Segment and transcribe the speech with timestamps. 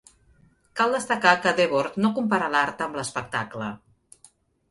[0.79, 3.67] Cal destacar que Debord no compara l'art amb l'espectacle.